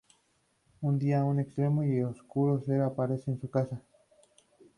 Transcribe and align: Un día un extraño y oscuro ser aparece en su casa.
Un 0.81 0.97
día 0.97 1.23
un 1.23 1.39
extraño 1.39 1.83
y 1.83 2.01
oscuro 2.01 2.59
ser 2.65 2.81
aparece 2.81 3.29
en 3.29 3.39
su 3.39 3.47
casa. 3.51 3.83